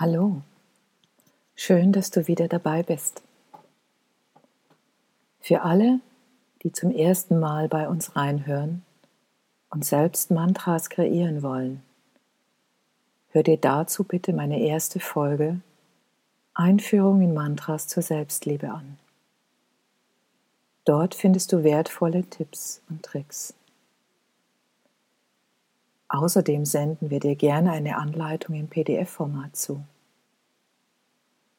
Hallo, 0.00 0.42
schön, 1.56 1.90
dass 1.90 2.12
du 2.12 2.28
wieder 2.28 2.46
dabei 2.46 2.84
bist. 2.84 3.20
Für 5.40 5.62
alle, 5.62 5.98
die 6.62 6.70
zum 6.70 6.92
ersten 6.92 7.40
Mal 7.40 7.66
bei 7.66 7.88
uns 7.88 8.14
reinhören 8.14 8.84
und 9.70 9.84
selbst 9.84 10.30
Mantras 10.30 10.88
kreieren 10.88 11.42
wollen, 11.42 11.82
hör 13.30 13.42
dir 13.42 13.56
dazu 13.56 14.04
bitte 14.04 14.32
meine 14.32 14.60
erste 14.60 15.00
Folge 15.00 15.62
Einführung 16.54 17.20
in 17.20 17.34
Mantras 17.34 17.88
zur 17.88 18.04
Selbstliebe 18.04 18.70
an. 18.70 19.00
Dort 20.84 21.16
findest 21.16 21.52
du 21.52 21.64
wertvolle 21.64 22.22
Tipps 22.22 22.82
und 22.88 23.02
Tricks. 23.02 23.57
Außerdem 26.08 26.64
senden 26.64 27.10
wir 27.10 27.20
dir 27.20 27.36
gerne 27.36 27.72
eine 27.72 27.96
Anleitung 27.98 28.54
im 28.54 28.68
PDF-Format 28.68 29.56
zu. 29.56 29.84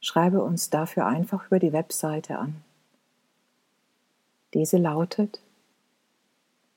Schreibe 0.01 0.41
uns 0.41 0.69
dafür 0.69 1.05
einfach 1.05 1.47
über 1.47 1.59
die 1.59 1.73
Webseite 1.73 2.39
an. 2.39 2.63
Diese 4.53 4.77
lautet 4.77 5.41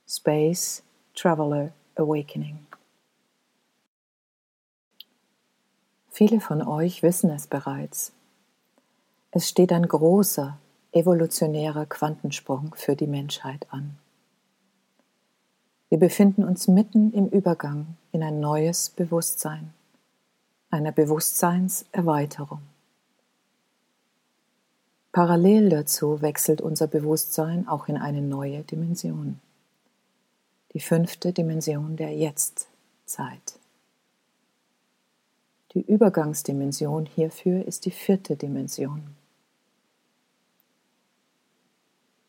Space 0.06 0.83
Traveler 1.14 1.73
Awakening. 1.95 2.59
Viele 6.11 6.41
von 6.41 6.61
euch 6.61 7.02
wissen 7.02 7.30
es 7.30 7.47
bereits. 7.47 8.12
Es 9.30 9.48
steht 9.48 9.73
ein 9.73 9.89
großer 9.89 10.59
evolutionärer 10.92 11.86
Quantensprung 11.86 12.75
für 12.77 12.97
die 12.97 13.06
Menschheit 13.06 13.66
an. 13.70 13.97
Wir 15.92 15.98
befinden 15.98 16.42
uns 16.42 16.69
mitten 16.69 17.12
im 17.12 17.28
Übergang 17.28 17.98
in 18.12 18.23
ein 18.23 18.41
neues 18.41 18.88
Bewusstsein, 18.88 19.74
einer 20.70 20.91
Bewusstseinserweiterung. 20.91 22.62
Parallel 25.12 25.69
dazu 25.69 26.22
wechselt 26.22 26.62
unser 26.62 26.86
Bewusstsein 26.86 27.69
auch 27.69 27.89
in 27.89 27.98
eine 27.98 28.22
neue 28.22 28.62
Dimension, 28.62 29.39
die 30.72 30.80
fünfte 30.80 31.34
Dimension 31.34 31.97
der 31.97 32.17
Jetztzeit. 32.17 33.58
Die 35.74 35.83
Übergangsdimension 35.83 37.05
hierfür 37.05 37.67
ist 37.67 37.84
die 37.84 37.91
vierte 37.91 38.36
Dimension. 38.36 39.14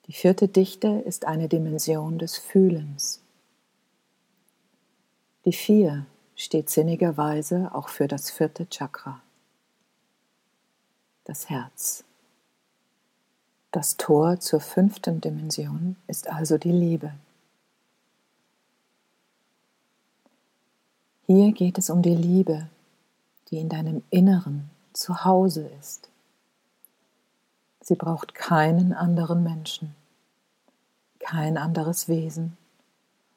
Die 0.07 0.13
vierte 0.13 0.49
Dichte 0.49 1.01
ist 1.05 1.23
eine 1.23 1.47
Dimension 1.47 2.19
des 2.19 2.38
Fühlens. 2.38 3.22
Die 5.45 5.52
Vier 5.52 6.05
steht 6.36 6.69
sinnigerweise 6.69 7.72
auch 7.73 7.89
für 7.89 8.08
das 8.08 8.31
vierte 8.31 8.66
Chakra, 8.69 9.22
das 11.25 11.50
Herz. 11.50 12.05
Das 13.72 13.97
Tor 13.97 14.39
zur 14.39 14.61
fünften 14.61 15.19
Dimension 15.19 15.97
ist 16.08 16.30
also 16.30 16.58
die 16.58 16.72
Liebe. 16.72 17.13
Hier 21.25 21.52
geht 21.52 21.78
es 21.78 21.89
um 21.89 22.02
die 22.02 22.16
Liebe, 22.16 22.69
die 23.50 23.57
in 23.57 23.67
deinem 23.67 24.02
Inneren 24.11 24.69
zu 24.94 25.25
Hause 25.25 25.67
ist. 25.80 26.09
Sie 27.81 27.95
braucht 27.95 28.33
keinen 28.33 28.94
anderen 28.94 29.44
Menschen, 29.44 29.94
kein 31.19 31.57
anderes 31.57 32.07
Wesen 32.07 32.57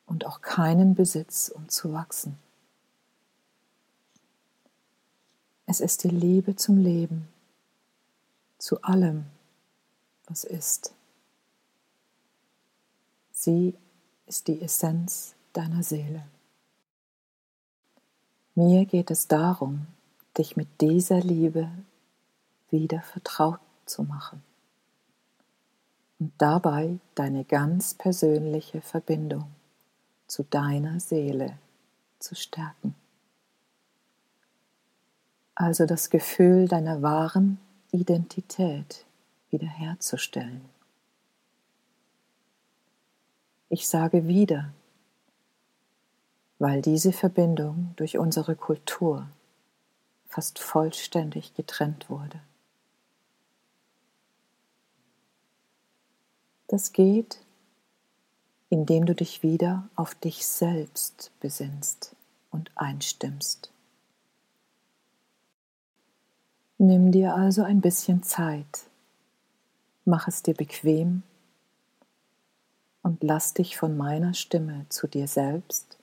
und 0.06 0.24
auch 0.24 0.40
keinen 0.40 0.94
Besitz, 0.94 1.48
um 1.48 1.68
zu 1.68 1.92
wachsen. 1.92 2.38
Es 5.66 5.80
ist 5.80 6.04
die 6.04 6.08
Liebe 6.08 6.54
zum 6.54 6.78
Leben, 6.78 7.28
zu 8.58 8.80
allem, 8.82 9.26
was 10.26 10.44
ist. 10.44 10.94
Sie 13.32 13.74
ist 14.26 14.48
die 14.48 14.62
Essenz 14.62 15.34
deiner 15.52 15.82
Seele. 15.82 16.24
Mir 18.54 18.86
geht 18.86 19.10
es 19.10 19.26
darum, 19.28 19.86
dich 20.38 20.56
mit 20.56 20.80
dieser 20.80 21.20
Liebe 21.20 21.68
wieder 22.70 23.02
vertraut 23.02 23.60
zu 23.86 24.04
machen 24.04 24.42
und 26.18 26.32
dabei 26.38 26.98
deine 27.14 27.44
ganz 27.44 27.94
persönliche 27.94 28.80
Verbindung 28.80 29.55
zu 30.26 30.42
deiner 30.44 31.00
Seele 31.00 31.58
zu 32.18 32.34
stärken. 32.34 32.94
Also 35.54 35.86
das 35.86 36.10
Gefühl 36.10 36.68
deiner 36.68 37.02
wahren 37.02 37.58
Identität 37.90 39.06
wiederherzustellen. 39.50 40.64
Ich 43.68 43.88
sage 43.88 44.28
wieder, 44.28 44.72
weil 46.58 46.82
diese 46.82 47.12
Verbindung 47.12 47.94
durch 47.96 48.18
unsere 48.18 48.54
Kultur 48.54 49.28
fast 50.28 50.58
vollständig 50.58 51.54
getrennt 51.54 52.10
wurde. 52.10 52.40
Das 56.68 56.92
geht, 56.92 57.38
indem 58.68 59.06
du 59.06 59.14
dich 59.14 59.42
wieder 59.42 59.88
auf 59.94 60.14
dich 60.14 60.46
selbst 60.46 61.30
besinnst 61.40 62.16
und 62.50 62.70
einstimmst. 62.74 63.70
Nimm 66.78 67.12
dir 67.12 67.34
also 67.34 67.62
ein 67.62 67.80
bisschen 67.80 68.22
Zeit, 68.22 68.84
mach 70.04 70.28
es 70.28 70.42
dir 70.42 70.54
bequem 70.54 71.22
und 73.02 73.22
lass 73.22 73.54
dich 73.54 73.76
von 73.76 73.96
meiner 73.96 74.34
Stimme 74.34 74.84
zu 74.88 75.06
dir 75.06 75.28
selbst 75.28 75.96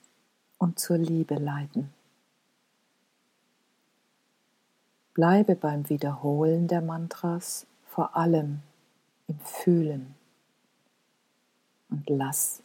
und 0.58 0.78
zur 0.78 0.98
Liebe 0.98 1.34
leiten. 1.34 1.92
Bleibe 5.12 5.54
beim 5.54 5.88
Wiederholen 5.88 6.66
der 6.66 6.80
Mantras 6.80 7.66
vor 7.86 8.16
allem 8.16 8.62
im 9.28 9.38
Fühlen 9.38 10.16
und 11.94 12.10
lass 12.10 12.60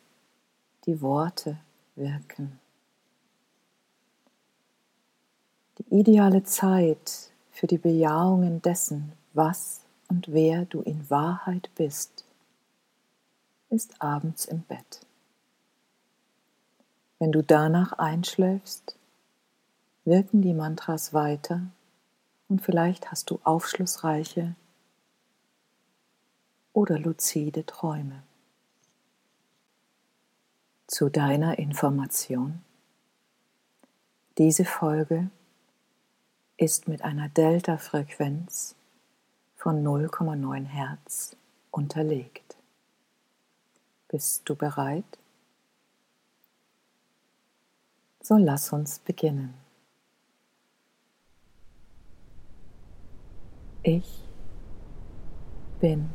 die 0.85 1.01
Worte 1.01 1.57
wirken. 1.95 2.59
Die 5.77 5.99
ideale 5.99 6.43
Zeit 6.43 7.31
für 7.51 7.67
die 7.67 7.77
Bejahungen 7.77 8.61
dessen, 8.61 9.13
was 9.33 9.81
und 10.07 10.31
wer 10.31 10.65
du 10.65 10.81
in 10.81 11.09
Wahrheit 11.11 11.69
bist, 11.75 12.25
ist 13.69 14.01
abends 14.01 14.45
im 14.45 14.61
Bett. 14.63 15.01
Wenn 17.19 17.31
du 17.31 17.43
danach 17.43 17.93
einschläfst, 17.93 18.95
wirken 20.05 20.41
die 20.41 20.53
Mantras 20.53 21.13
weiter 21.13 21.61
und 22.47 22.61
vielleicht 22.61 23.11
hast 23.11 23.29
du 23.29 23.39
aufschlussreiche 23.43 24.55
oder 26.73 26.97
luzide 26.97 27.65
Träume. 27.65 28.23
Zu 30.89 31.09
deiner 31.09 31.59
Information. 31.59 32.63
Diese 34.39 34.65
Folge 34.65 35.29
ist 36.57 36.87
mit 36.87 37.03
einer 37.03 37.29
Delta-Frequenz 37.29 38.75
von 39.55 39.83
0,9 39.85 40.63
Hertz 40.65 41.35
unterlegt. 41.69 42.57
Bist 44.07 44.49
du 44.49 44.55
bereit? 44.55 45.05
So 48.23 48.37
lass 48.37 48.73
uns 48.73 48.97
beginnen. 48.97 49.53
Ich 53.83 54.23
bin 55.79 56.09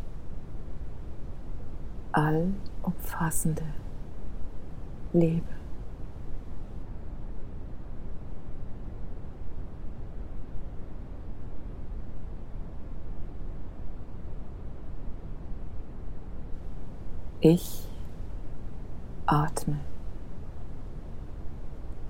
allumfassende 2.11 3.84
Liebe. 5.15 5.43
Ich 17.41 17.87
atme 19.27 19.79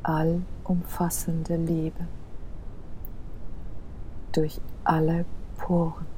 allumfassende 0.02 1.56
Liebe 1.56 2.06
durch 4.32 4.60
alle 4.84 5.24
Poren. 5.58 6.13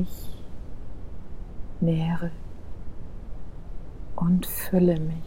Ich 0.00 0.44
nähre 1.80 2.30
und 4.14 4.46
fülle 4.46 5.00
mich 5.00 5.24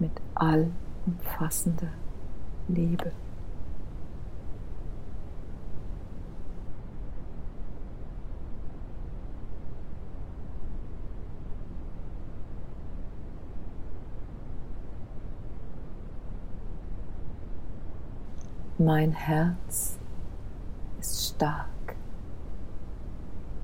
mit 0.00 0.10
allumfassender 0.34 1.92
Liebe. 2.66 3.12
Mein 18.76 19.12
Herz 19.12 20.00
ist 20.98 21.36
stark 21.36 21.69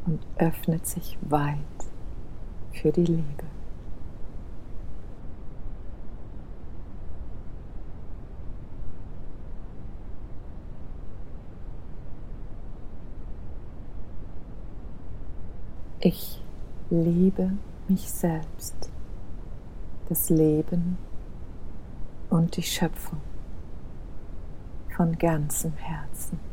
und 0.06 0.20
öffnet 0.38 0.86
sich 0.86 1.18
weit 1.22 1.56
für 2.72 2.92
die 2.92 3.04
Liebe. 3.04 3.44
Ich 16.00 16.40
liebe 16.88 17.52
mich 17.88 18.08
selbst, 18.08 18.92
das 20.08 20.30
Leben 20.30 20.98
und 22.30 22.56
die 22.56 22.62
Schöpfung 22.62 23.20
von 24.96 25.18
ganzem 25.18 25.72
Herzen. 25.72 26.45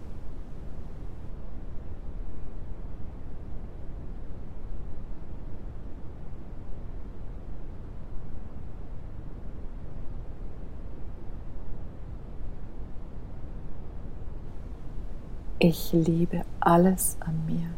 Ich 15.65 15.93
liebe 15.93 16.41
alles 16.59 17.15
an 17.21 17.45
mir, 17.45 17.69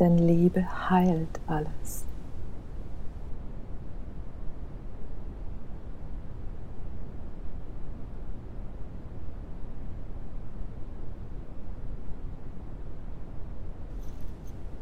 denn 0.00 0.18
Liebe 0.18 0.66
heilt 0.90 1.38
alles. 1.46 2.04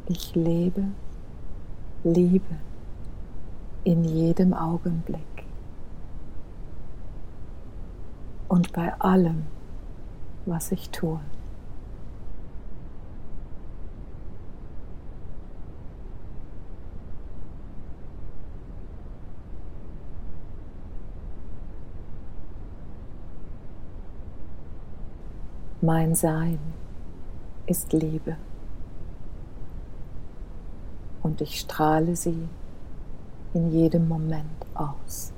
Ich 0.08 0.34
lebe 0.34 0.84
Liebe 2.02 2.56
in 3.84 4.04
jedem 4.04 4.54
Augenblick 4.54 5.20
und 8.48 8.72
bei 8.72 8.98
allem, 9.00 9.44
was 10.46 10.72
ich 10.72 10.90
tue. 10.90 11.20
Mein 25.82 26.14
Sein 26.16 26.58
ist 27.66 27.92
Liebe 27.92 28.36
und 31.22 31.40
ich 31.40 31.60
strahle 31.60 32.16
sie 32.16 32.48
in 33.54 33.70
jedem 33.70 34.08
Moment 34.08 34.66
aus. 34.74 35.35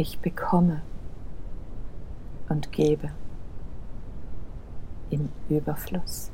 Ich 0.00 0.20
bekomme 0.20 0.82
und 2.48 2.70
gebe 2.70 3.10
im 5.10 5.28
Überfluss. 5.48 6.30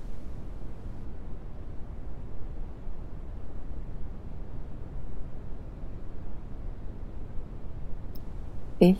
Ich 8.81 8.99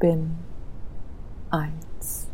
bin 0.00 0.38
eins 1.50 2.28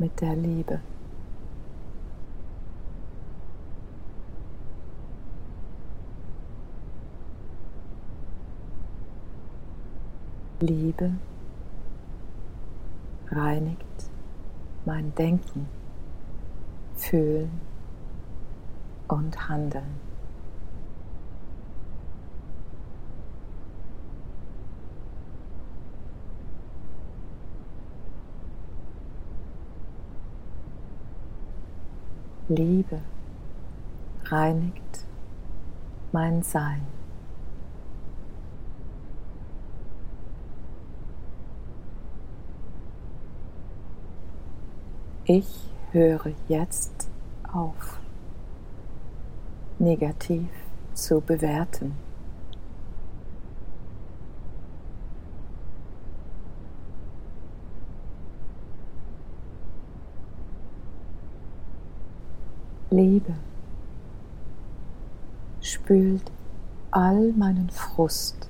mit 0.00 0.20
der 0.20 0.34
Liebe. 0.34 0.80
Liebe 10.60 11.12
reinigt 13.30 14.10
mein 14.84 15.14
Denken, 15.14 15.68
Fühlen 16.96 17.60
und 19.06 19.48
Handeln. 19.48 20.08
Liebe 32.48 33.00
reinigt 34.24 35.06
mein 36.10 36.42
Sein. 36.42 36.97
Ich 45.30 45.68
höre 45.92 46.32
jetzt 46.48 47.06
auf, 47.52 48.00
negativ 49.78 50.48
zu 50.94 51.20
bewerten. 51.20 51.94
Liebe 62.88 63.34
spült 65.60 66.32
all 66.90 67.32
meinen 67.32 67.68
Frust, 67.68 68.48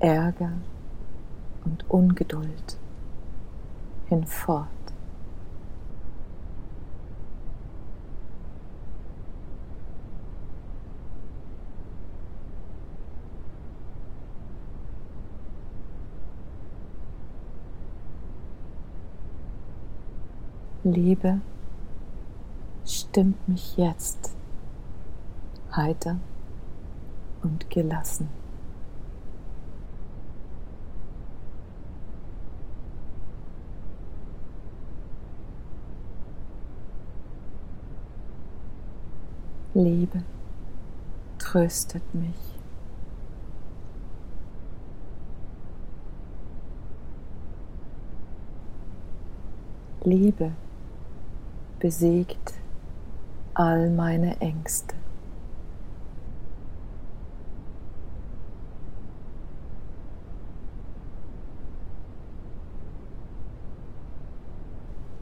Ärger 0.00 0.52
und 1.64 1.88
Ungeduld 1.88 2.76
hinfort. 4.10 4.81
Liebe 20.84 21.40
stimmt 22.84 23.48
mich 23.48 23.76
jetzt 23.76 24.34
heiter 25.76 26.16
und 27.44 27.70
gelassen. 27.70 28.28
Liebe 39.74 40.24
tröstet 41.38 42.02
mich. 42.12 42.58
Liebe 50.02 50.50
besiegt 51.82 52.54
all 53.54 53.90
meine 53.90 54.40
Ängste. 54.40 54.94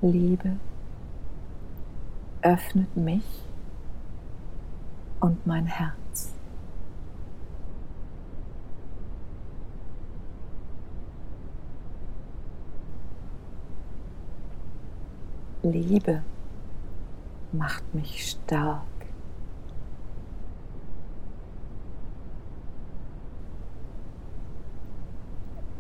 Liebe 0.02 0.57
öffnet 2.43 2.95
mich 2.95 3.25
und 5.21 5.47
mein 5.47 5.64
Herz. 5.64 6.35
Liebe 15.62 16.23
macht 17.52 17.95
mich 17.95 18.30
stark. 18.30 18.83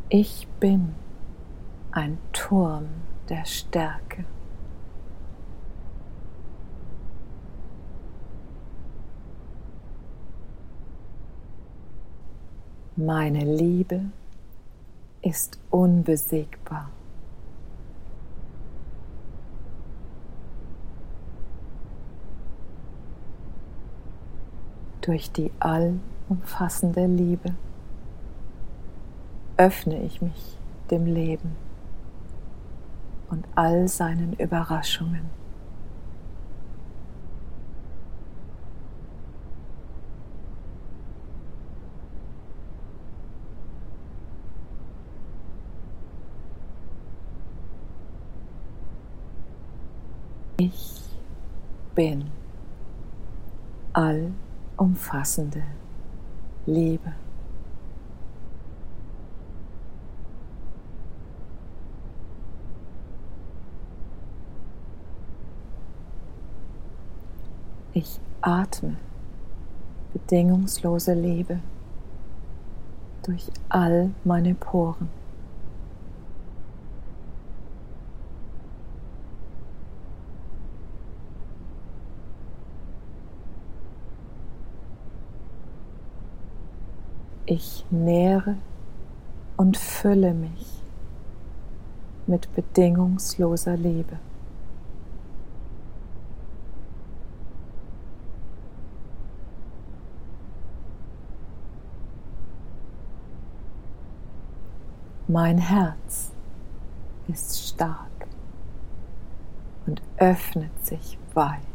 Ich 0.08 0.48
bin 0.58 0.94
ein 1.92 2.18
Turm 2.32 2.88
der 3.28 3.44
Stärke. 3.44 4.24
Meine 12.96 13.44
Liebe 13.44 14.06
ist 15.22 15.60
unbesiegbar. 15.70 16.90
Durch 25.00 25.32
die 25.32 25.50
allumfassende 25.60 27.06
Liebe 27.06 27.54
öffne 29.56 30.02
ich 30.02 30.20
mich 30.20 30.58
dem 30.90 31.06
Leben 31.06 31.56
und 33.30 33.46
all 33.54 33.88
seinen 33.88 34.34
Überraschungen. 34.34 35.30
Ich 50.58 51.00
bin 51.94 52.30
allumfassende 54.80 55.62
Liebe. 56.66 57.12
Ich 67.92 68.20
atme 68.40 68.96
bedingungslose 70.12 71.12
Liebe 71.12 71.60
durch 73.22 73.50
all 73.68 74.10
meine 74.24 74.54
Poren. 74.54 75.19
Ich 87.52 87.84
nähre 87.90 88.54
und 89.56 89.76
fülle 89.76 90.34
mich 90.34 90.84
mit 92.28 92.54
bedingungsloser 92.54 93.76
Liebe. 93.76 94.20
Mein 105.26 105.58
Herz 105.58 106.30
ist 107.26 107.70
stark 107.70 108.28
und 109.86 110.00
öffnet 110.18 110.86
sich 110.86 111.18
weit. 111.34 111.69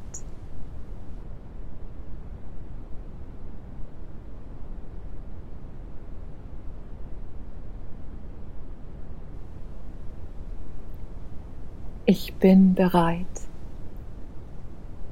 Ich 12.08 12.36
bin 12.36 12.76
bereit, 12.76 13.26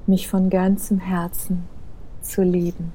mich 0.06 0.28
von 0.28 0.52
ganzem 0.52 1.00
Herzen 1.00 1.64
zu 2.22 2.44
lieben. 2.44 2.94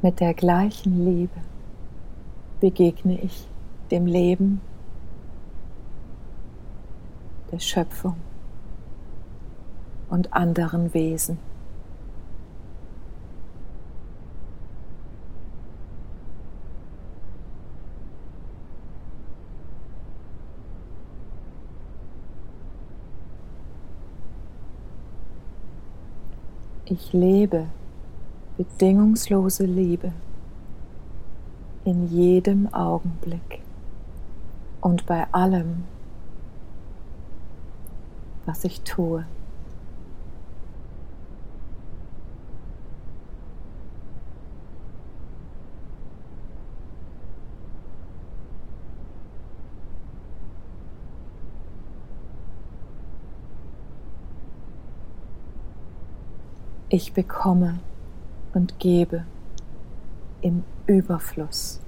Mit 0.00 0.20
der 0.20 0.34
gleichen 0.34 1.04
Liebe 1.04 1.40
begegne 2.60 3.20
ich 3.20 3.48
dem 3.90 4.06
Leben, 4.06 4.60
der 7.50 7.58
Schöpfung 7.58 8.14
und 10.08 10.32
anderen 10.32 10.94
Wesen. 10.94 11.47
Ich 26.90 27.12
lebe 27.12 27.66
bedingungslose 28.56 29.66
Liebe 29.66 30.10
in 31.84 32.08
jedem 32.08 32.72
Augenblick 32.72 33.60
und 34.80 35.04
bei 35.04 35.26
allem, 35.32 35.84
was 38.46 38.64
ich 38.64 38.80
tue. 38.80 39.26
Ich 56.90 57.12
bekomme 57.12 57.80
und 58.54 58.78
gebe 58.78 59.24
im 60.40 60.64
Überfluss. 60.86 61.82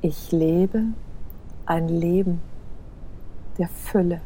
Ich 0.00 0.32
lebe 0.32 0.82
ein 1.66 1.88
Leben 1.88 2.40
der 3.58 3.68
Fülle. 3.68 4.22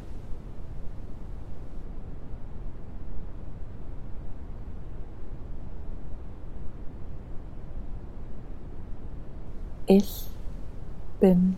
Ich 9.86 10.28
bin 11.18 11.56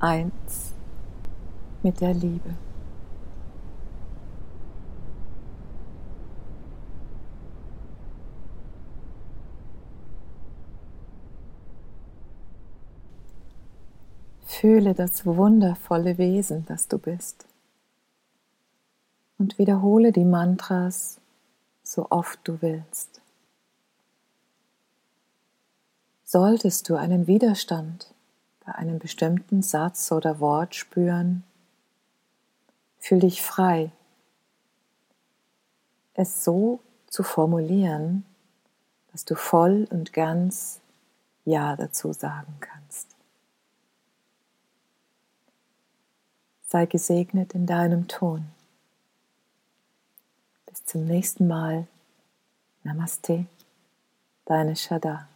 eins 0.00 0.72
mit 1.82 2.00
der 2.00 2.14
Liebe. 2.14 2.54
Fühle 14.44 14.94
das 14.94 15.26
wundervolle 15.26 16.16
Wesen, 16.18 16.64
das 16.66 16.88
du 16.88 16.98
bist. 16.98 17.46
Und 19.38 19.58
wiederhole 19.58 20.12
die 20.12 20.24
Mantras 20.24 21.20
so 21.82 22.06
oft 22.10 22.40
du 22.44 22.60
willst. 22.62 23.20
Solltest 26.24 26.88
du 26.88 26.96
einen 26.96 27.26
Widerstand 27.26 28.15
bei 28.66 28.74
einem 28.74 28.98
bestimmten 28.98 29.62
Satz 29.62 30.10
oder 30.10 30.40
Wort 30.40 30.74
spüren, 30.74 31.44
fühl 32.98 33.20
dich 33.20 33.40
frei, 33.40 33.92
es 36.14 36.44
so 36.44 36.80
zu 37.08 37.22
formulieren, 37.22 38.26
dass 39.12 39.24
du 39.24 39.36
voll 39.36 39.86
und 39.90 40.12
ganz 40.12 40.80
Ja 41.44 41.76
dazu 41.76 42.12
sagen 42.12 42.56
kannst. 42.60 43.14
Sei 46.66 46.86
gesegnet 46.86 47.54
in 47.54 47.66
deinem 47.66 48.08
Ton. 48.08 48.46
Bis 50.66 50.84
zum 50.84 51.04
nächsten 51.04 51.46
Mal. 51.46 51.86
Namaste, 52.82 53.46
deine 54.44 54.74
Shada. 54.74 55.28